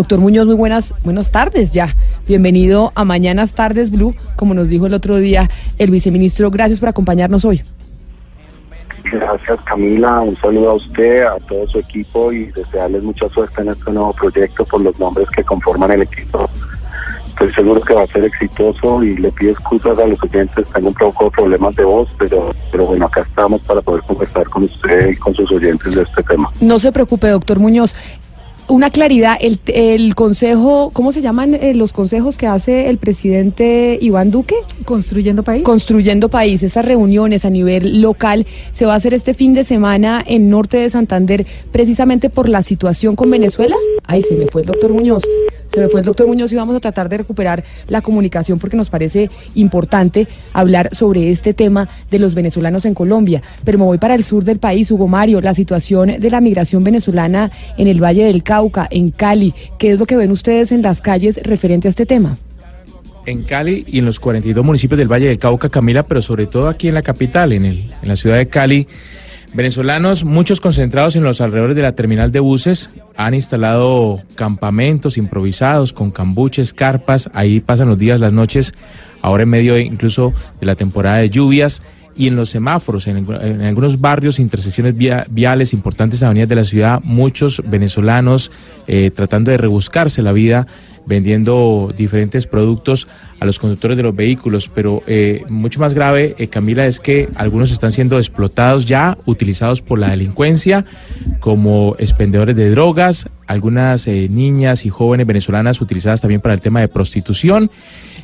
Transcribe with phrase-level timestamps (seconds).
[0.00, 1.94] Doctor Muñoz, muy buenas, buenas tardes ya.
[2.26, 6.50] Bienvenido a Mañanas Tardes Blue, como nos dijo el otro día el viceministro.
[6.50, 7.60] Gracias por acompañarnos hoy.
[9.12, 13.68] Gracias Camila, un saludo a usted, a todo su equipo y desearles mucha suerte en
[13.68, 16.48] este nuevo proyecto por los nombres que conforman el equipo.
[17.28, 20.88] Estoy seguro que va a ser exitoso y le pido excusas a los oyentes, tengo
[20.88, 24.64] un poco de problemas de voz, pero, pero bueno, acá estamos para poder conversar con
[24.64, 26.50] usted y con sus oyentes de este tema.
[26.60, 27.94] No se preocupe, doctor Muñoz
[28.70, 33.98] una claridad, el, el consejo, ¿cómo se llaman eh, los consejos que hace el presidente
[34.00, 34.54] Iván Duque?
[34.84, 35.62] Construyendo país.
[35.62, 40.22] Construyendo país, esas reuniones a nivel local se va a hacer este fin de semana
[40.24, 43.76] en norte de Santander precisamente por la situación con Venezuela.
[44.06, 45.22] Ay, se me fue el doctor Muñoz.
[45.72, 48.76] Se me fue el doctor Muñoz y vamos a tratar de recuperar la comunicación porque
[48.76, 53.42] nos parece importante hablar sobre este tema de los venezolanos en Colombia.
[53.64, 56.82] Pero me voy para el sur del país, Hugo Mario, la situación de la migración
[56.82, 59.54] venezolana en el Valle del Cauca, en Cali.
[59.78, 62.36] ¿Qué es lo que ven ustedes en las calles referente a este tema?
[63.26, 66.68] en Cali y en los 42 municipios del Valle del Cauca, Camila, pero sobre todo
[66.68, 68.88] aquí en la capital, en, la ciudad de Cali.
[69.52, 75.92] Venezolanos, muchos concentrados en los alrededores de la terminal de buses, han instalado campamentos improvisados
[75.92, 78.74] con cambuches, carpas, ahí pasan los días, las noches,
[79.22, 81.82] ahora en medio incluso de la temporada de lluvias
[82.16, 83.28] y en los semáforos, en,
[83.62, 88.52] algunos barrios, intersecciones viales, importantes avenidas de la ciudad, muchos venezolanos
[88.86, 90.68] eh, tratando de rebuscarse la vida
[91.10, 93.08] vendiendo diferentes productos
[93.40, 97.28] a los conductores de los vehículos, pero eh, mucho más grave, eh, Camila, es que
[97.34, 100.84] algunos están siendo explotados ya, utilizados por la delincuencia
[101.40, 106.80] como expendedores de drogas, algunas eh, niñas y jóvenes venezolanas utilizadas también para el tema
[106.80, 107.70] de prostitución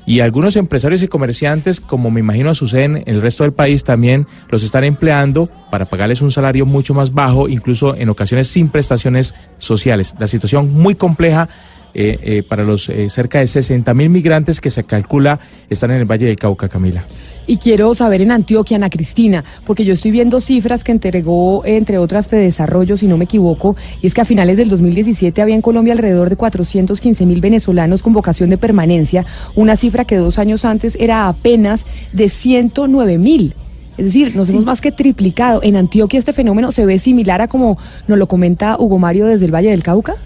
[0.07, 4.29] y algunos empresarios y comerciantes, como me imagino suceden en el resto del país, también
[4.49, 9.35] los están empleando para pagarles un salario mucho más bajo, incluso en ocasiones sin prestaciones
[9.59, 10.15] sociales.
[10.21, 11.49] La situación muy compleja
[11.95, 15.99] eh, eh, para los eh, cerca de 60 mil migrantes que se calcula están en
[15.99, 17.05] el Valle del Cauca, Camila.
[17.49, 21.99] Y quiero saber en Antioquia, Ana Cristina, porque yo estoy viendo cifras que entregó, entre
[21.99, 25.55] otras, de Desarrollo, si no me equivoco, y es que a finales del 2017 había
[25.55, 29.25] en Colombia alrededor de 415 mil venezolanos con vocación de permanencia,
[29.55, 33.55] una cifra que dos años antes era apenas de 109 mil.
[33.97, 35.61] Es decir, nos hemos más que triplicado.
[35.63, 39.47] ¿En Antioquia este fenómeno se ve similar a como nos lo comenta Hugo Mario desde
[39.47, 40.17] el Valle del Cauca?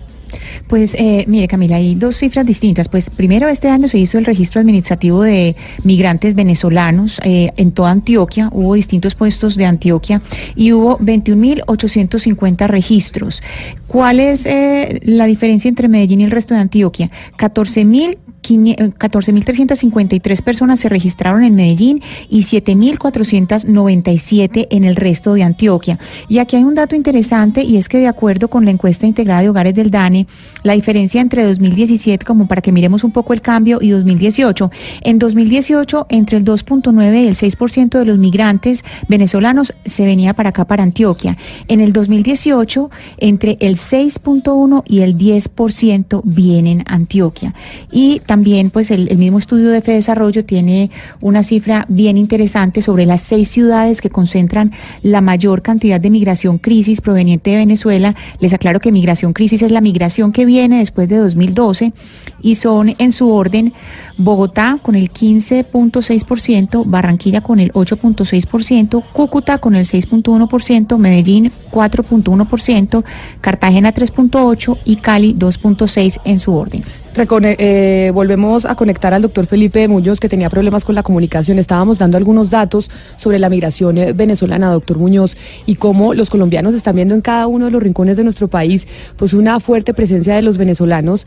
[0.68, 2.88] Pues eh, mire Camila, hay dos cifras distintas.
[2.88, 7.90] Pues primero este año se hizo el registro administrativo de migrantes venezolanos eh, en toda
[7.90, 10.22] Antioquia, hubo distintos puestos de Antioquia
[10.54, 13.42] y hubo 21.850 registros.
[13.86, 17.10] ¿Cuál es eh, la diferencia entre Medellín y el resto de Antioquia?
[17.36, 25.98] 14.000 14.353 personas se registraron en Medellín y 7.497 en el resto de Antioquia.
[26.28, 29.42] Y aquí hay un dato interesante y es que de acuerdo con la encuesta integrada
[29.42, 30.26] de hogares del DANE,
[30.62, 34.70] la diferencia entre 2017, como para que miremos un poco el cambio, y 2018,
[35.02, 40.50] en 2018 entre el 2.9 y el 6% de los migrantes venezolanos se venía para
[40.50, 41.36] acá, para Antioquia.
[41.68, 47.54] En el 2018, entre el 6.1 y el 10% vienen a Antioquia.
[47.90, 50.88] Y también, pues el, mismo estudio de Desarrollo tiene
[51.20, 54.70] una cifra bien interesante sobre las seis ciudades que concentran
[55.02, 58.14] la mayor cantidad de migración crisis proveniente de Venezuela.
[58.38, 61.92] Les aclaro que migración crisis es la migración que viene después de 2012
[62.40, 63.72] y son en su orden
[64.16, 73.04] Bogotá con el 15.6%, Barranquilla con el 8.6%, Cúcuta con el 6.1%, Medellín 4.1%,
[73.40, 76.84] Cartagena 3.8% y Cali 2.6% en su orden.
[77.22, 81.58] Eh, volvemos a conectar al doctor Felipe Muñoz, que tenía problemas con la comunicación.
[81.58, 85.36] Estábamos dando algunos datos sobre la migración eh, venezolana, doctor Muñoz,
[85.66, 88.88] y cómo los colombianos están viendo en cada uno de los rincones de nuestro país
[89.18, 91.26] pues una fuerte presencia de los venezolanos.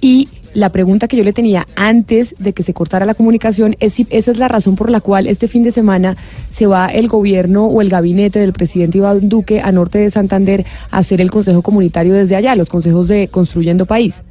[0.00, 3.94] Y la pregunta que yo le tenía antes de que se cortara la comunicación es
[3.94, 6.16] si esa es la razón por la cual este fin de semana
[6.50, 10.64] se va el gobierno o el gabinete del presidente Iván Duque a norte de Santander
[10.92, 14.22] a hacer el consejo comunitario desde allá, los consejos de Construyendo País.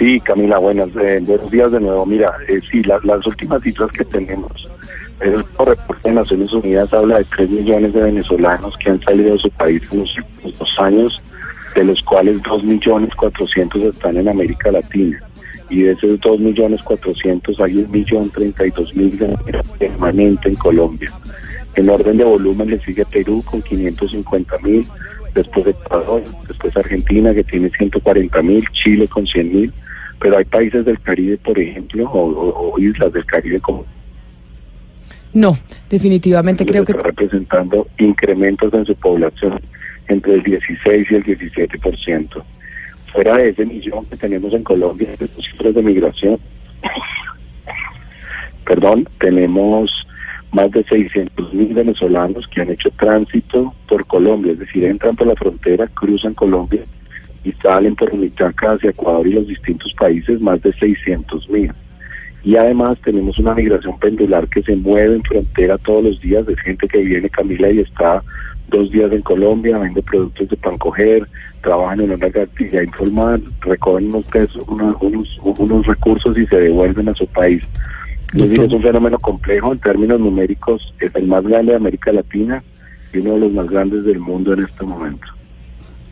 [0.00, 2.06] Sí, Camila, buenas, eh, buenos días de nuevo.
[2.06, 4.66] Mira, eh, sí, las últimas cifras que tenemos,
[5.20, 9.38] el reporte de Naciones Unidas habla de 3 millones de venezolanos que han salido de
[9.38, 11.22] su país en los últimos dos años,
[11.74, 15.18] de los cuales 2 millones 400 están en América Latina.
[15.68, 19.18] Y de esos 2 millones 400 hay un millón 32 mil
[19.78, 21.12] permanente en Colombia.
[21.74, 24.86] En orden de volumen le sigue Perú con 550 mil,
[25.34, 29.72] después Ecuador, después Argentina que tiene 140 mil, Chile con 100 mil
[30.20, 33.86] pero hay países del Caribe, por ejemplo, o, islas del Caribe como...
[35.32, 35.58] No,
[35.88, 36.92] definitivamente creo que...
[36.92, 39.60] Representando incrementos en su población
[40.08, 42.42] entre el 16 y el 17%.
[43.12, 46.38] Fuera de ese millón que tenemos en Colombia de cifras de migración,
[48.66, 50.06] perdón, tenemos
[50.52, 55.28] más de 600 mil venezolanos que han hecho tránsito por Colombia, es decir, entran por
[55.28, 56.84] la frontera, cruzan Colombia
[57.44, 61.72] y salen por Unitaca hacia Ecuador y los distintos países, más de 600 mil.
[62.42, 66.56] Y además tenemos una migración pendular que se mueve en frontera todos los días, de
[66.56, 68.22] gente que viene, Camila, y está
[68.68, 71.26] dos días en Colombia, vende productos de pan coger,
[71.62, 74.96] trabajan en una actividad informal, recogen unos, pesos, unos,
[75.42, 77.62] unos recursos y se devuelven a su país.
[78.32, 82.12] Es decir, es un fenómeno complejo en términos numéricos, es el más grande de América
[82.12, 82.62] Latina
[83.12, 85.26] y uno de los más grandes del mundo en este momento.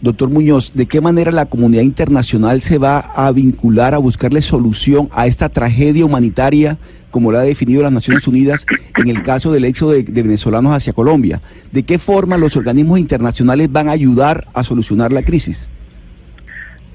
[0.00, 5.08] Doctor Muñoz, ¿de qué manera la comunidad internacional se va a vincular a buscarle solución
[5.10, 6.78] a esta tragedia humanitaria,
[7.10, 8.64] como la ha definido las Naciones Unidas
[8.96, 11.40] en el caso del éxodo de, venezolanos hacia Colombia?
[11.72, 15.68] ¿De qué forma los organismos internacionales van a ayudar a solucionar la crisis?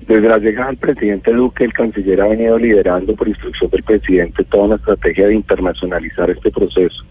[0.07, 4.45] Desde la llegada del presidente Duque, el canciller ha venido liderando por instrucción del presidente
[4.45, 7.03] toda una estrategia de internacionalizar este proceso.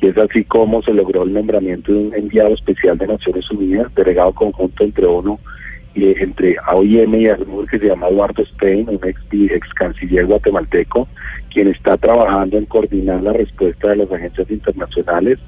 [0.00, 3.94] Y es así como se logró el nombramiento de un enviado especial de Naciones Unidas,
[3.94, 5.38] delegado conjunto entre ONU
[5.94, 11.08] y entre AOIM y ASMUR, que se llama Eduardo Stein, un ex, ex canciller guatemalteco,
[11.52, 15.38] quien está trabajando en coordinar la respuesta de las agencias internacionales.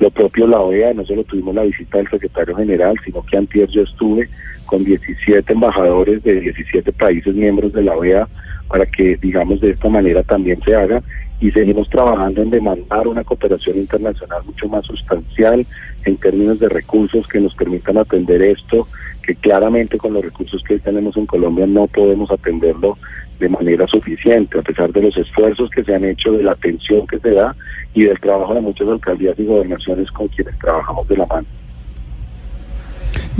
[0.00, 3.70] Lo propio la OEA, no solo tuvimos la visita del secretario general, sino que antes
[3.70, 4.28] yo estuve
[4.66, 8.26] con 17 embajadores de 17 países miembros de la OEA
[8.68, 11.02] para que, digamos, de esta manera también se haga
[11.42, 15.66] y seguimos trabajando en demandar una cooperación internacional mucho más sustancial
[16.04, 18.86] en términos de recursos que nos permitan atender esto,
[19.24, 22.96] que claramente con los recursos que tenemos en Colombia no podemos atenderlo
[23.40, 27.08] de manera suficiente, a pesar de los esfuerzos que se han hecho, de la atención
[27.08, 27.56] que se da
[27.92, 31.46] y del trabajo de muchas alcaldías y gobernaciones con quienes trabajamos de la mano.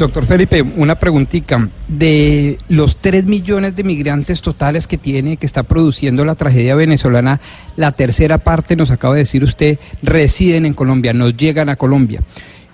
[0.03, 1.69] Doctor Felipe, una preguntita.
[1.87, 7.41] De los 3 millones de migrantes totales que tiene, que está produciendo la tragedia venezolana,
[7.77, 12.21] la tercera parte, nos acaba de decir usted, residen en Colombia, nos llegan a Colombia.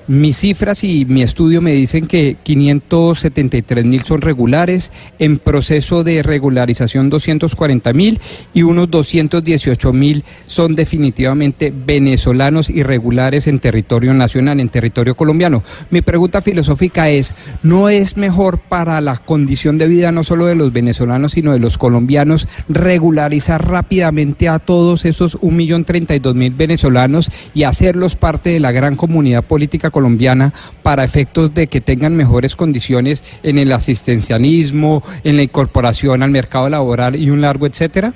[0.08, 6.22] Mis cifras y mi estudio me dicen que 573 mil son regulares, en proceso de
[6.22, 8.18] regularización 240 mil
[8.54, 15.62] y unos 218 mil son definitivamente venezolanos irregulares en territorio nacional, en territorio colombiano.
[15.90, 20.54] Mi pregunta filosófica es, ¿no es mejor para la condición de vida no solo de
[20.54, 28.16] los venezolanos, sino de los colombianos regularizar rápidamente a todos esos 1.032.000 venezolanos y hacerlos
[28.16, 30.52] parte de la gran comunidad política colombiana
[30.84, 36.68] para efectos de que tengan mejores condiciones en el asistencialismo, en la incorporación al mercado
[36.68, 38.12] laboral y un largo etcétera?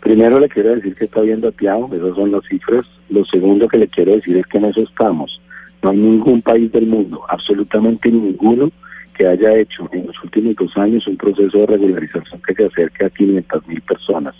[0.00, 2.84] Primero le quiero decir que está viendo Tiago, esas son las cifras.
[3.08, 5.40] Lo segundo que le quiero decir es que en eso estamos.
[5.80, 8.72] No hay ningún país del mundo, absolutamente ninguno,
[9.16, 13.04] que haya hecho en los últimos dos años un proceso de regularización que se acerque
[13.04, 14.34] a 500 mil personas.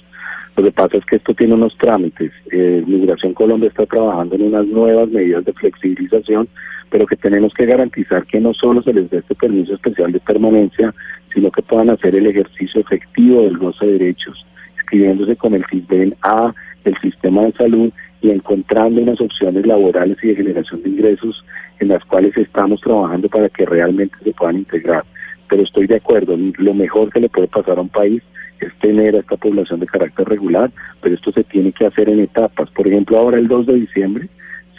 [0.57, 2.33] Lo que pasa es que esto tiene unos trámites.
[2.51, 6.49] Eh, Migración Colombia está trabajando en unas nuevas medidas de flexibilización,
[6.91, 10.21] pero que tenemos que garantizar que no solo se les dé este permiso especial de
[10.21, 10.95] permanencia,
[11.33, 14.45] sino que puedan hacer el ejercicio efectivo del goce de derechos,
[14.77, 16.53] inscribiéndose con el CISBEN A,
[16.85, 21.45] el sistema de salud y encontrando unas opciones laborales y de generación de ingresos
[21.79, 25.05] en las cuales estamos trabajando para que realmente se puedan integrar.
[25.49, 28.23] Pero estoy de acuerdo, lo mejor que le puede pasar a un país
[28.61, 32.21] es tener a esta población de carácter regular, pero esto se tiene que hacer en
[32.21, 32.71] etapas.
[32.71, 34.29] Por ejemplo, ahora el 2 de diciembre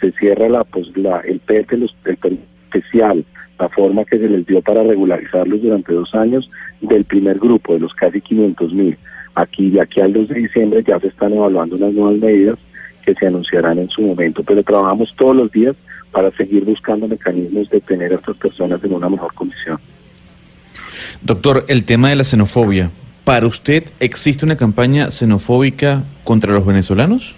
[0.00, 3.24] se cierra la, pues, la el PET, el, el especial,
[3.58, 7.80] la forma que se les dio para regularizarlos durante dos años del primer grupo, de
[7.80, 8.98] los casi 500 mil.
[9.34, 12.58] Aquí, de aquí al 2 de diciembre ya se están evaluando unas nuevas medidas
[13.04, 15.74] que se anunciarán en su momento, pero trabajamos todos los días
[16.10, 19.78] para seguir buscando mecanismos de tener a estas personas en una mejor condición.
[21.22, 22.90] Doctor, el tema de la xenofobia,
[23.24, 27.34] ¿para usted existe una campaña xenofóbica contra los venezolanos?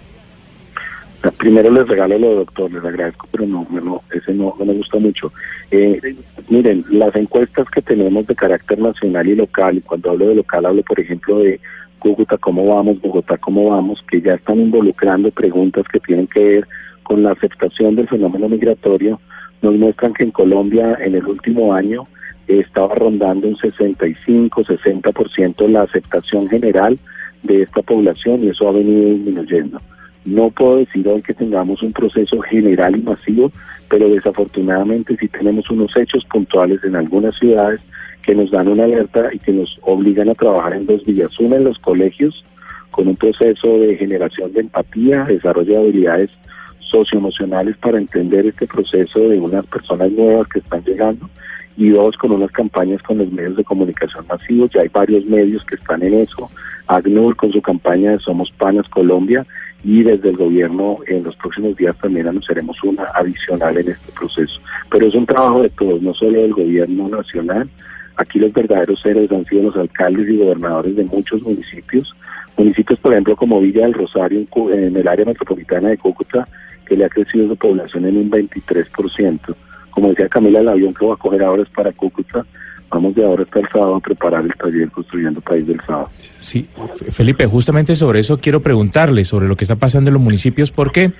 [1.37, 4.99] Primero les regalo lo doctor, les agradezco, pero no, no ese no, no me gusta
[4.99, 5.31] mucho.
[5.71, 6.15] Eh,
[6.49, 10.65] miren, las encuestas que tenemos de carácter nacional y local, y cuando hablo de local
[10.67, 11.59] hablo, por ejemplo, de
[11.97, 16.67] Cúcuta, cómo vamos, Bogotá, cómo vamos, que ya están involucrando preguntas que tienen que ver
[17.01, 19.19] con la aceptación del fenómeno migratorio,
[19.61, 22.05] nos muestran que en Colombia en el último año eh,
[22.47, 26.99] estaba rondando un 65-60% la aceptación general
[27.43, 29.79] de esta población y eso ha venido disminuyendo.
[30.25, 33.51] No puedo decir hoy que tengamos un proceso general y masivo,
[33.89, 37.79] pero desafortunadamente sí tenemos unos hechos puntuales en algunas ciudades
[38.23, 41.39] que nos dan una alerta y que nos obligan a trabajar en dos vías.
[41.39, 42.43] Una en los colegios,
[42.89, 46.31] con un proceso de generación de empatía, desarrollo de habilidades
[46.79, 51.29] socioemocionales para entender este proceso de unas personas nuevas que están llegando
[51.77, 54.71] y dos, con unas campañas con los medios de comunicación masivos.
[54.71, 56.49] Ya hay varios medios que están en eso.
[56.87, 59.45] ACNUR con su campaña de Somos Panas Colombia
[59.83, 64.59] y desde el gobierno en los próximos días también anunciaremos una adicional en este proceso.
[64.89, 67.69] Pero es un trabajo de todos, no solo del gobierno nacional.
[68.17, 72.15] Aquí los verdaderos héroes han sido los alcaldes y gobernadores de muchos municipios.
[72.57, 76.47] Municipios, por ejemplo, como Villa del Rosario en, el área metropolitana de Cúcuta,
[76.87, 79.55] que le ha crecido su población en un 23%.
[79.95, 82.45] Como decía Camila, el avión que va a coger ahora es para Cúcuta.
[82.91, 86.09] Vamos de ahora hasta el sábado a preparar el taller Construyendo País del Sábado.
[86.39, 86.67] Sí,
[87.11, 91.13] Felipe, justamente sobre eso quiero preguntarle, sobre lo que está pasando en los municipios, porque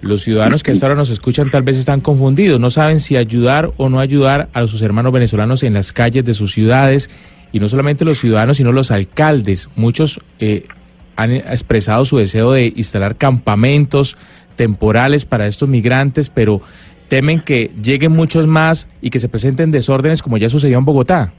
[0.00, 3.70] los ciudadanos que hasta ahora nos escuchan tal vez están confundidos, no saben si ayudar
[3.76, 7.10] o no ayudar a sus hermanos venezolanos en las calles de sus ciudades,
[7.52, 9.68] y no solamente los ciudadanos, sino los alcaldes.
[9.76, 10.64] Muchos eh,
[11.16, 14.16] han expresado su deseo de instalar campamentos
[14.56, 16.60] temporales para estos migrantes, pero
[17.08, 21.32] temen que lleguen muchos más y que se presenten desórdenes como ya sucedió en Bogotá.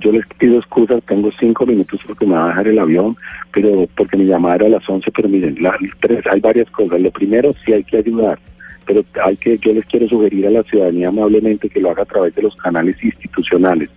[0.00, 3.16] Yo, les pido excusas, tengo cinco minutos porque me va a dejar el avión,
[3.52, 7.00] pero porque mi llamada era a las once, pero miren, la, tres, hay varias cosas.
[7.00, 8.36] Lo primero, sí hay que ayudar,
[8.84, 12.06] pero hay que, yo les quiero sugerir a la ciudadanía amablemente que lo haga a
[12.06, 13.88] través de los canales institucionales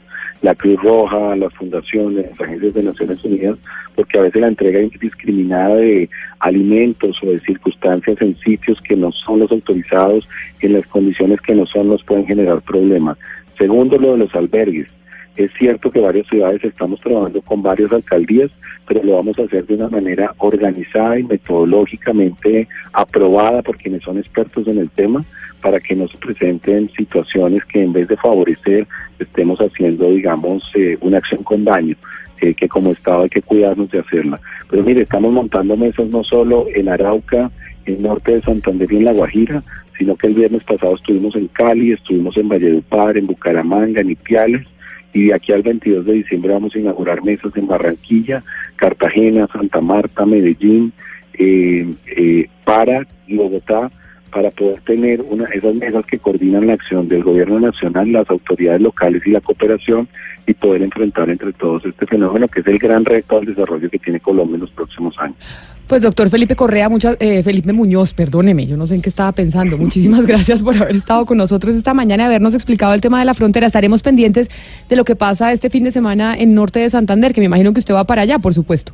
[0.41, 3.57] la Cruz Roja, las fundaciones, las agencias de Naciones Unidas,
[3.95, 9.11] porque a veces la entrega indiscriminada de alimentos o de circunstancias en sitios que no
[9.11, 10.27] son los autorizados,
[10.61, 13.17] en las condiciones que no son, nos pueden generar problemas.
[13.57, 14.87] Segundo, lo de los albergues.
[15.35, 18.51] Es cierto que varias ciudades estamos trabajando con varias alcaldías,
[18.85, 24.17] pero lo vamos a hacer de una manera organizada y metodológicamente aprobada por quienes son
[24.17, 25.23] expertos en el tema
[25.61, 28.87] para que no se presenten situaciones que en vez de favorecer
[29.19, 31.95] estemos haciendo, digamos, eh, una acción con daño,
[32.39, 34.39] que como Estado hay que cuidarnos de hacerla.
[34.69, 37.51] Pero mire, estamos montando mesas no solo en Arauca,
[37.85, 39.61] en norte de Santander y en La Guajira,
[39.97, 44.65] sino que el viernes pasado estuvimos en Cali, estuvimos en Valledupar, en Bucaramanga, en Ipiales,
[45.13, 48.43] y de aquí al 22 de diciembre vamos a inaugurar mesas en Barranquilla,
[48.77, 50.93] Cartagena, Santa Marta, Medellín,
[51.33, 51.85] eh,
[52.15, 53.91] eh, para Bogotá,
[54.29, 58.81] para poder tener una, esas mesas que coordinan la acción del gobierno nacional, las autoridades
[58.81, 60.07] locales y la cooperación
[60.47, 63.99] y poder enfrentar entre todos este fenómeno que es el gran reto al desarrollo que
[63.99, 65.37] tiene Colombia en los próximos años.
[65.87, 69.31] Pues doctor Felipe Correa, muchas, eh, Felipe Muñoz, perdóneme, yo no sé en qué estaba
[69.31, 69.77] pensando.
[69.79, 73.25] Muchísimas gracias por haber estado con nosotros esta mañana y habernos explicado el tema de
[73.25, 73.65] la frontera.
[73.65, 74.49] Estaremos pendientes
[74.87, 77.73] de lo que pasa este fin de semana en norte de Santander, que me imagino
[77.73, 78.93] que usted va para allá, por supuesto.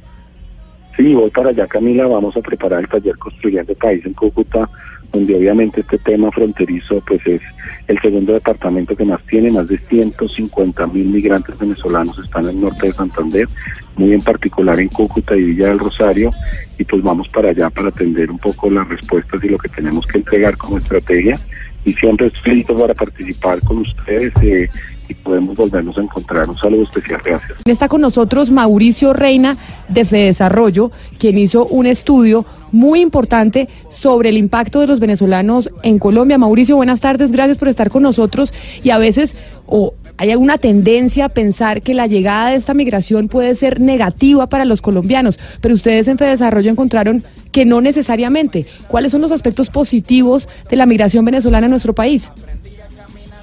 [0.95, 2.07] Sí, voy para allá, Camila.
[2.07, 4.69] Vamos a preparar el taller Construyendo País en Cúcuta
[5.15, 7.41] donde obviamente este tema fronterizo pues es
[7.87, 12.61] el segundo departamento que más tiene, más de 150 mil migrantes venezolanos están en el
[12.61, 13.47] norte de Santander,
[13.95, 16.31] muy en particular en Cúcuta y Villa del Rosario,
[16.77, 20.05] y pues vamos para allá para atender un poco las respuestas y lo que tenemos
[20.05, 21.39] que entregar como estrategia,
[21.85, 24.33] y siempre estoy listo para participar con ustedes.
[24.41, 24.69] Eh,
[25.07, 26.49] y podemos volvernos a encontrar.
[26.49, 27.59] Un saludo especial, gracias.
[27.65, 29.55] Está con nosotros Mauricio Reina
[29.87, 35.99] de Fedesarrollo, quien hizo un estudio muy importante sobre el impacto de los venezolanos en
[35.99, 36.37] Colombia.
[36.37, 38.53] Mauricio, buenas tardes, gracias por estar con nosotros
[38.83, 43.27] y a veces o hay alguna tendencia a pensar que la llegada de esta migración
[43.27, 48.65] puede ser negativa para los colombianos, pero ustedes en Fedesarrollo encontraron que no necesariamente.
[48.87, 52.31] ¿Cuáles son los aspectos positivos de la migración venezolana en nuestro país?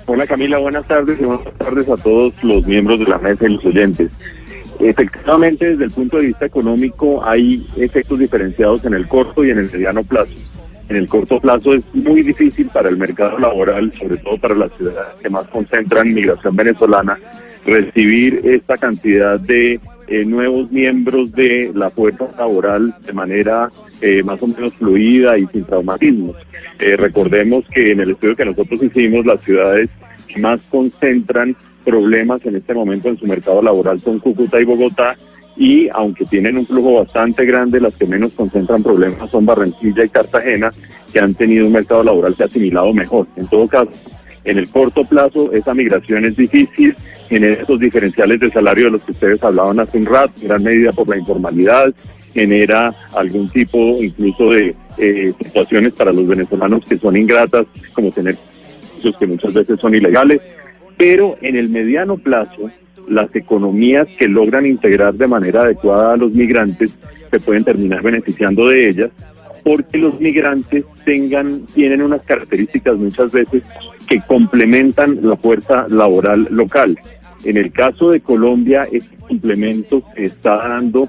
[0.06, 3.54] Hola Camila, buenas tardes y buenas tardes a todos los miembros de la mesa y
[3.54, 4.10] los oyentes.
[4.82, 9.58] Efectivamente, desde el punto de vista económico hay efectos diferenciados en el corto y en
[9.58, 10.32] el mediano plazo.
[10.88, 14.72] En el corto plazo es muy difícil para el mercado laboral, sobre todo para las
[14.76, 17.16] ciudades que más concentran migración venezolana,
[17.64, 23.70] recibir esta cantidad de eh, nuevos miembros de la fuerza laboral de manera
[24.00, 26.36] eh, más o menos fluida y sin traumatismos.
[26.80, 29.88] Eh, recordemos que en el estudio que nosotros hicimos, las ciudades
[30.26, 35.16] que más concentran problemas en este momento en su mercado laboral son Cúcuta y Bogotá
[35.56, 40.08] y aunque tienen un flujo bastante grande, las que menos concentran problemas son Barranquilla y
[40.08, 40.72] Cartagena,
[41.12, 43.26] que han tenido un mercado laboral que ha asimilado mejor.
[43.36, 43.90] En todo caso,
[44.44, 46.96] en el corto plazo esa migración es difícil,
[47.28, 50.92] genera esos diferenciales de salario de los que ustedes hablaban hace un rato, gran medida
[50.92, 51.92] por la informalidad,
[52.32, 58.36] genera algún tipo incluso de eh, situaciones para los venezolanos que son ingratas, como tener
[59.18, 60.40] que muchas veces son ilegales,
[60.96, 62.70] pero en el mediano plazo,
[63.08, 66.96] las economías que logran integrar de manera adecuada a los migrantes
[67.30, 69.10] se pueden terminar beneficiando de ellas
[69.64, 73.62] porque los migrantes tengan tienen unas características muchas veces
[74.08, 76.98] que complementan la fuerza laboral local.
[77.44, 81.08] En el caso de Colombia, este complemento se está dando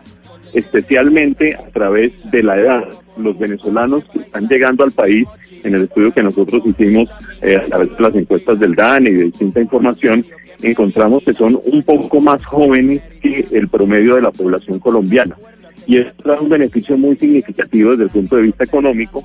[0.54, 2.84] especialmente a través de la edad.
[3.18, 5.28] Los venezolanos que están llegando al país,
[5.64, 7.10] en el estudio que nosotros hicimos
[7.42, 10.26] eh, a través de las encuestas del DAN y de distinta información,
[10.62, 15.36] encontramos que son un poco más jóvenes que el promedio de la población colombiana.
[15.86, 19.24] Y esto da un beneficio muy significativo desde el punto de vista económico,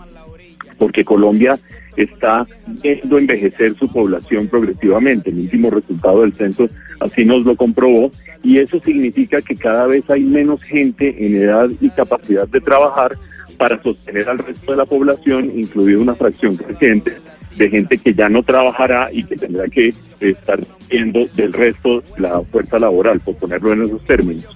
[0.76, 1.58] porque Colombia
[1.96, 2.46] está
[2.82, 5.30] viendo envejecer su población progresivamente.
[5.30, 6.68] El último resultado del censo
[7.00, 8.10] así nos lo comprobó
[8.42, 13.16] y eso significa que cada vez hay menos gente en edad y capacidad de trabajar
[13.56, 17.16] para sostener al resto de la población, incluida una fracción creciente
[17.56, 22.40] de gente que ya no trabajará y que tendrá que estar viendo del resto la
[22.42, 24.46] fuerza laboral, por ponerlo en esos términos.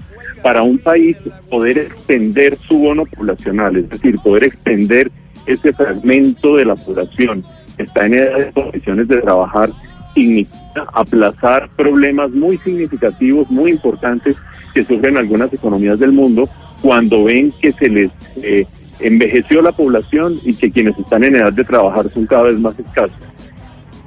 [0.43, 1.17] Para un país
[1.51, 5.11] poder extender su bono poblacional, es decir, poder extender
[5.47, 7.45] ese fragmento de la población
[7.77, 9.71] que está en edad de condiciones de trabajar,
[10.14, 14.37] significa aplazar problemas muy significativos, muy importantes
[14.75, 16.49] que sufren algunas economías del mundo
[16.81, 18.66] cuando ven que se les eh,
[19.00, 22.78] envejeció la población y que quienes están en edad de trabajar son cada vez más
[22.78, 23.16] escasos.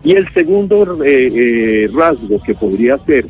[0.03, 3.25] Y el segundo eh, eh, rasgo que podría ser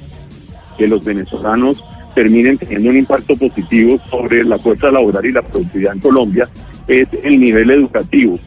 [0.77, 5.93] que los venezolanos terminen teniendo un impacto positivo sobre la fuerza laboral y la productividad
[5.93, 6.49] en Colombia
[6.87, 8.39] es el nivel educativo.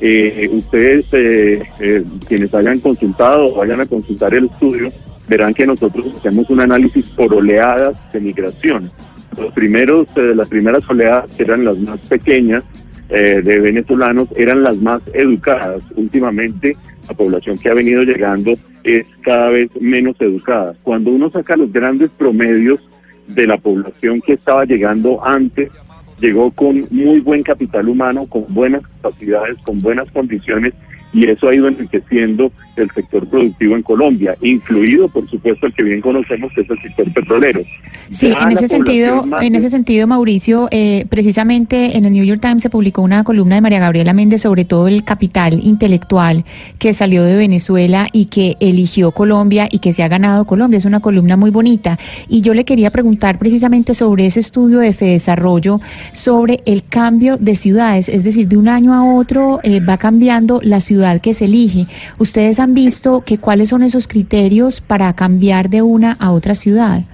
[0.00, 4.92] Eh, ustedes, eh, eh, quienes hayan consultado o vayan a consultar el estudio,
[5.28, 8.90] verán que nosotros hacemos un análisis por oleadas de migración.
[9.36, 12.62] Los primeros, las primeras oleadas eran las más pequeñas
[13.08, 15.82] de venezolanos, eran las más educadas.
[15.94, 16.76] Últimamente,
[17.08, 20.74] la población que ha venido llegando es cada vez menos educada.
[20.82, 22.80] Cuando uno saca los grandes promedios
[23.26, 25.70] de la población que estaba llegando antes
[26.18, 30.74] llegó con muy buen capital humano, con buenas capacidades, con buenas condiciones
[31.16, 35.82] y eso ha ido enriqueciendo el sector productivo en Colombia, incluido, por supuesto, el que
[35.82, 37.62] bien conocemos, que es el sector petrolero.
[38.10, 42.60] Sí, en ese sentido, en ese sentido, Mauricio, eh, precisamente en el New York Times
[42.60, 46.44] se publicó una columna de María Gabriela Méndez sobre todo el capital intelectual
[46.78, 50.76] que salió de Venezuela y que eligió Colombia y que se ha ganado Colombia.
[50.76, 51.98] Es una columna muy bonita.
[52.28, 55.80] Y yo le quería preguntar precisamente sobre ese estudio de Desarrollo,
[56.12, 60.60] sobre el cambio de ciudades, es decir, de un año a otro eh, va cambiando
[60.62, 61.86] la ciudad que se elige.
[62.18, 67.04] ¿Ustedes han visto que cuáles son esos criterios para cambiar de una a otra ciudad?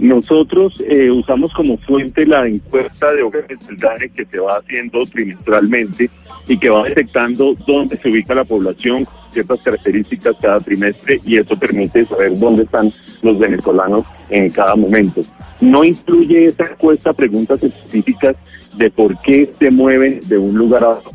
[0.00, 6.08] Nosotros eh, usamos como fuente la encuesta de hogares del que se va haciendo trimestralmente
[6.48, 11.54] y que va detectando dónde se ubica la población, ciertas características cada trimestre y eso
[11.54, 12.90] permite saber dónde están
[13.20, 15.20] los venezolanos en cada momento.
[15.60, 18.36] No incluye esa encuesta preguntas específicas
[18.76, 21.12] de por qué se mueven de un lugar a otro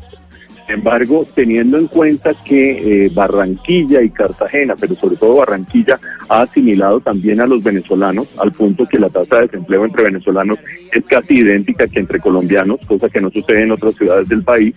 [0.75, 6.99] embargo, teniendo en cuenta que eh, Barranquilla y Cartagena, pero sobre todo Barranquilla, ha asimilado
[6.99, 10.59] también a los venezolanos, al punto que la tasa de desempleo entre venezolanos
[10.91, 14.75] es casi idéntica que entre colombianos, cosa que no sucede en otras ciudades del país,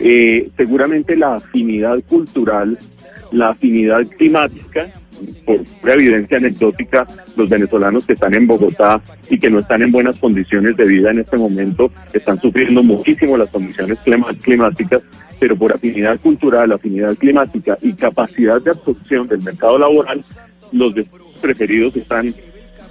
[0.00, 2.78] eh, seguramente la afinidad cultural,
[3.32, 4.86] la afinidad climática
[5.44, 10.18] por evidencia anecdótica, los venezolanos que están en Bogotá y que no están en buenas
[10.18, 13.98] condiciones de vida en este momento están sufriendo muchísimo las condiciones
[14.42, 15.02] climáticas,
[15.38, 20.24] pero por afinidad cultural, afinidad climática y capacidad de absorción del mercado laboral,
[20.72, 20.94] los
[21.40, 22.34] preferidos están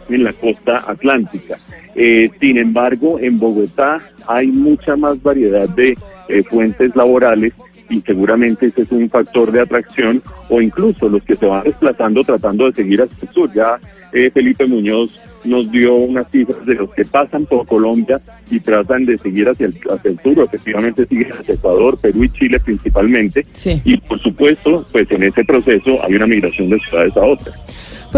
[0.10, 1.58] en la costa atlántica.
[1.96, 5.98] Eh, sin embargo, en Bogotá hay mucha más variedad de
[6.30, 7.54] eh, fuentes laborales
[7.90, 12.24] y seguramente ese es un factor de atracción o incluso los que se van desplazando
[12.24, 13.52] tratando de seguir hacia el sur.
[13.54, 13.80] Ya
[14.14, 18.20] eh, Felipe Muñoz nos dio unas cifras de los que pasan por Colombia
[18.50, 22.30] y tratan de seguir hacia el, hacia el sur, efectivamente siguen hacia Ecuador, Perú y
[22.30, 23.46] Chile principalmente.
[23.84, 27.56] Y por supuesto, pues en ese proceso hay una migración de ciudades a otras.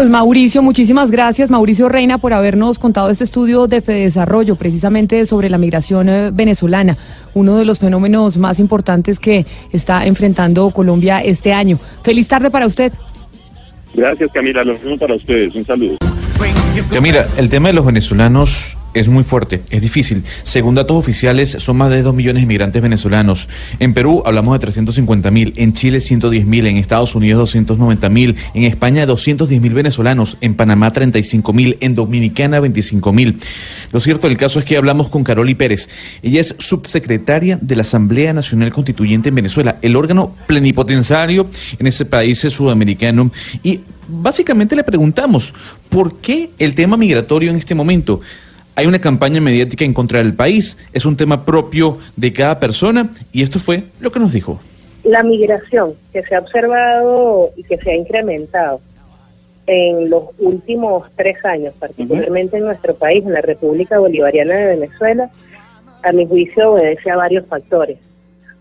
[0.00, 5.50] Pues Mauricio, muchísimas gracias, Mauricio Reina, por habernos contado este estudio de Desarrollo, precisamente sobre
[5.50, 6.96] la migración eh, venezolana,
[7.34, 11.78] uno de los fenómenos más importantes que está enfrentando Colombia este año.
[12.02, 12.94] Feliz tarde para usted.
[13.92, 14.64] Gracias, Camila.
[14.64, 15.54] Lo mismo para ustedes.
[15.54, 15.98] Un saludo.
[16.90, 20.24] Camila, el tema de los venezolanos es muy fuerte, es difícil.
[20.42, 23.48] Según datos oficiales, son más de 2 millones de inmigrantes venezolanos.
[23.78, 28.36] En Perú hablamos de 350 mil, en Chile 110 mil, en Estados Unidos 290 mil,
[28.54, 33.38] en España 210 mil venezolanos, en Panamá 35 mil, en Dominicana 25 mil.
[33.92, 35.88] Lo cierto del caso es que hablamos con Caroli Pérez.
[36.22, 41.48] Ella es subsecretaria de la Asamblea Nacional Constituyente en Venezuela, el órgano plenipotenciario
[41.78, 43.30] en ese país sudamericano.
[43.62, 45.54] Y básicamente le preguntamos,
[45.88, 48.20] ¿por qué el tema migratorio en este momento?
[48.74, 53.10] Hay una campaña mediática en contra del país, es un tema propio de cada persona
[53.32, 54.60] y esto fue lo que nos dijo.
[55.04, 58.80] La migración que se ha observado y que se ha incrementado
[59.66, 65.30] en los últimos tres años, particularmente en nuestro país, en la República Bolivariana de Venezuela,
[66.02, 67.98] a mi juicio obedece a varios factores.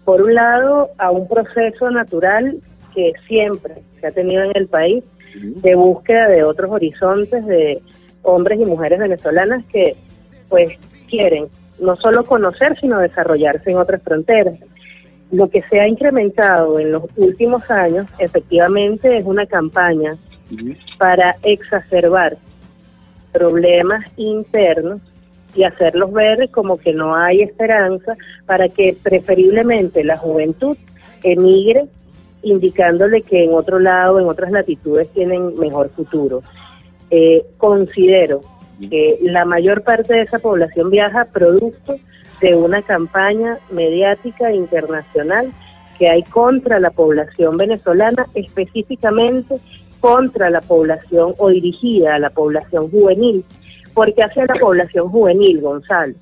[0.06, 2.58] Por un lado, a un proceso natural
[2.93, 5.04] que siempre se ha tenido en el país
[5.36, 7.80] de búsqueda de otros horizontes de
[8.21, 9.95] hombres y mujeres venezolanas que
[10.49, 10.69] pues
[11.10, 11.47] quieren
[11.79, 14.55] no solo conocer, sino desarrollarse en otras fronteras.
[15.32, 20.17] Lo que se ha incrementado en los últimos años, efectivamente, es una campaña
[20.97, 22.38] para exacerbar
[23.32, 25.01] problemas internos
[25.55, 30.77] y hacerlos ver como que no hay esperanza para que preferiblemente la juventud
[31.23, 31.86] emigre
[32.41, 36.41] indicándole que en otro lado, en otras latitudes tienen mejor futuro.
[37.12, 38.41] Eh, considero
[38.89, 41.95] que la mayor parte de esa población viaja producto
[42.39, 45.52] de una campaña mediática internacional
[45.98, 49.56] que hay contra la población venezolana, específicamente
[50.00, 53.43] contra la población o dirigida a la población juvenil.
[53.93, 56.13] porque hacia la población juvenil, Gonzalo?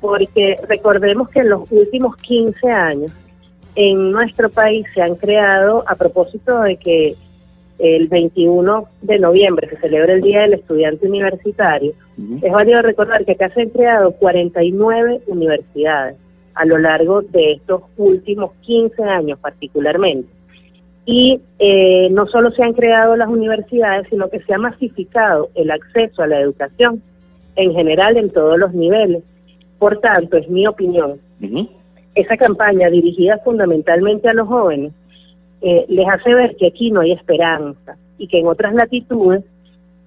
[0.00, 3.12] Porque recordemos que en los últimos 15 años
[3.74, 7.16] en nuestro país se han creado, a propósito de que
[7.80, 11.94] el 21 de noviembre se celebra el Día del Estudiante Universitario,
[12.42, 16.16] es válido recordar que acá se han creado 49 universidades
[16.54, 20.28] a lo largo de estos últimos 15 años particularmente.
[21.06, 25.70] Y eh, no solo se han creado las universidades, sino que se ha masificado el
[25.70, 27.02] acceso a la educación
[27.56, 29.22] en general en todos los niveles.
[29.78, 31.18] Por tanto, es mi opinión,
[32.14, 34.92] esa campaña dirigida fundamentalmente a los jóvenes
[35.62, 39.44] eh, les hace ver que aquí no hay esperanza y que en otras latitudes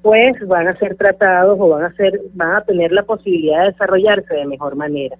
[0.01, 3.71] pues van a ser tratados o van a ser van a tener la posibilidad de
[3.71, 5.17] desarrollarse de mejor manera.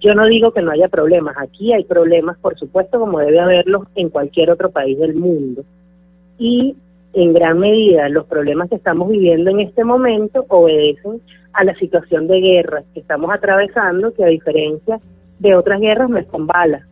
[0.00, 3.84] Yo no digo que no haya problemas, aquí hay problemas, por supuesto, como debe haberlos
[3.94, 5.64] en cualquier otro país del mundo.
[6.38, 6.76] Y
[7.14, 11.20] en gran medida los problemas que estamos viviendo en este momento obedecen
[11.52, 14.98] a la situación de guerra que estamos atravesando, que a diferencia
[15.38, 16.82] de otras guerras no es con balas.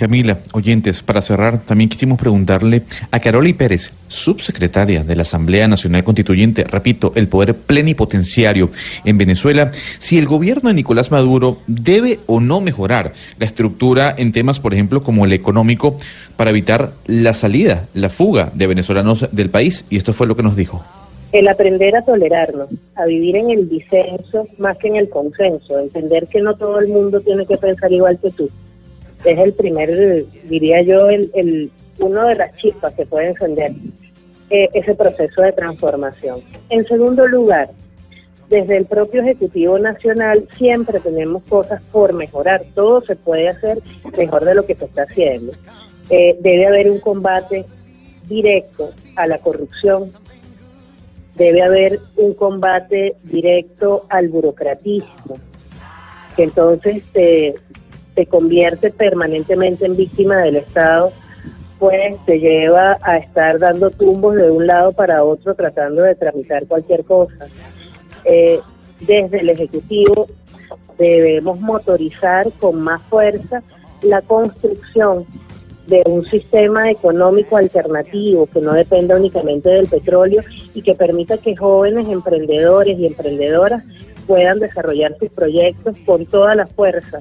[0.00, 6.04] Camila, oyentes, para cerrar, también quisimos preguntarle a Caroli Pérez, subsecretaria de la Asamblea Nacional
[6.04, 8.70] Constituyente, repito, el poder plenipotenciario
[9.04, 14.32] en Venezuela, si el gobierno de Nicolás Maduro debe o no mejorar la estructura en
[14.32, 15.98] temas, por ejemplo, como el económico,
[16.34, 19.84] para evitar la salida, la fuga de venezolanos del país.
[19.90, 20.82] Y esto fue lo que nos dijo.
[21.32, 26.26] El aprender a tolerarnos, a vivir en el disenso más que en el consenso, entender
[26.26, 28.48] que no todo el mundo tiene que pensar igual que tú
[29.24, 33.72] es el primer, diría yo, el, el uno de las chispas que puede encender
[34.50, 36.40] eh, ese proceso de transformación.
[36.70, 37.70] En segundo lugar,
[38.48, 43.78] desde el propio Ejecutivo Nacional siempre tenemos cosas por mejorar, todo se puede hacer
[44.18, 45.52] mejor de lo que se está haciendo.
[46.10, 47.64] Eh, debe haber un combate
[48.26, 50.10] directo a la corrupción,
[51.36, 55.38] debe haber un combate directo al burocratismo,
[56.34, 57.54] que entonces se
[58.20, 61.10] se convierte permanentemente en víctima del Estado,
[61.78, 66.66] pues te lleva a estar dando tumbos de un lado para otro tratando de tramitar
[66.66, 67.46] cualquier cosa.
[68.26, 68.60] Eh,
[69.00, 70.26] desde el Ejecutivo
[70.98, 73.62] debemos motorizar con más fuerza
[74.02, 75.24] la construcción
[75.86, 80.42] de un sistema económico alternativo que no dependa únicamente del petróleo
[80.74, 83.82] y que permita que jóvenes emprendedores y emprendedoras
[84.26, 87.20] puedan desarrollar sus proyectos con toda la fuerza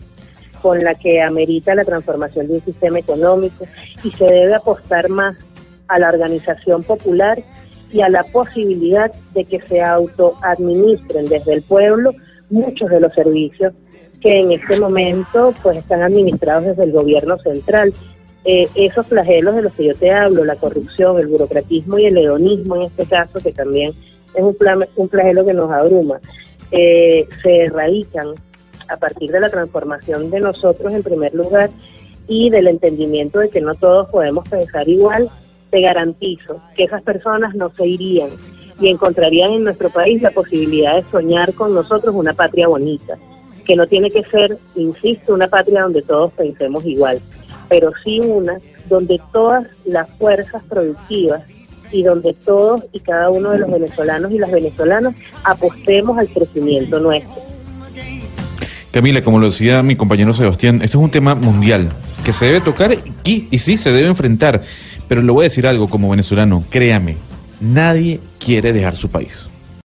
[0.62, 3.66] con la que amerita la transformación de un sistema económico
[4.04, 5.38] y se debe apostar más
[5.88, 7.44] a la organización popular
[7.92, 12.14] y a la posibilidad de que se autoadministren desde el pueblo
[12.50, 13.74] muchos de los servicios
[14.22, 17.94] que en este momento pues están administrados desde el gobierno central.
[18.46, 22.18] Eh, esos flagelos de los que yo te hablo, la corrupción, el burocratismo y el
[22.18, 23.92] hedonismo en este caso, que también
[24.34, 24.58] es un,
[24.96, 26.20] un flagelo que nos abruma,
[26.72, 28.36] eh, se erradican
[28.90, 31.70] a partir de la transformación de nosotros en primer lugar
[32.28, 35.30] y del entendimiento de que no todos podemos pensar igual,
[35.70, 38.30] te garantizo que esas personas no se irían
[38.80, 43.18] y encontrarían en nuestro país la posibilidad de soñar con nosotros una patria bonita,
[43.66, 47.20] que no tiene que ser, insisto, una patria donde todos pensemos igual,
[47.68, 51.44] pero sí una donde todas las fuerzas productivas
[51.92, 57.00] y donde todos y cada uno de los venezolanos y las venezolanas apostemos al crecimiento
[57.00, 57.49] nuestro.
[59.00, 61.90] Camila, como lo decía mi compañero Sebastián, esto es un tema mundial
[62.26, 64.62] que se debe tocar y, y sí, se debe enfrentar.
[65.08, 67.16] Pero le voy a decir algo como venezolano, créame,
[67.62, 69.49] nadie quiere dejar su país.